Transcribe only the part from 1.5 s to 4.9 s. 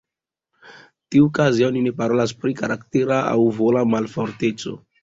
oni ne parolas pri karaktera aŭ vola malforteco.